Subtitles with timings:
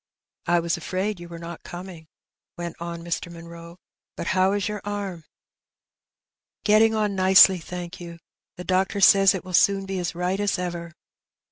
[0.47, 2.07] ^^ I was afraid you were not coming,"
[2.57, 3.31] went on Mr.
[3.31, 3.77] Munroe;*^
[4.17, 5.23] but how is your arm?"^^
[6.63, 8.17] Getting on nicely, thank you;
[8.57, 10.93] the doctor says it will soon be as right as ever."